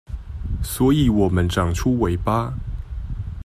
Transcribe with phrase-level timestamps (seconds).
[0.63, 2.51] 所以我們長出尾巴